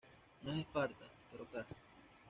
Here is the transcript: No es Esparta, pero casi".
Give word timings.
No 0.41 0.51
es 0.51 0.57
Esparta, 0.57 1.05
pero 1.31 1.45
casi". 1.53 1.75